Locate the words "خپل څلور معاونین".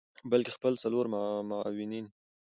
0.57-2.05